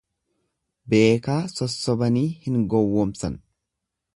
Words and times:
Beekaa 0.93 1.37
sossobanii 1.57 2.25
hin 2.47 2.59
gowwomsan. 2.75 3.37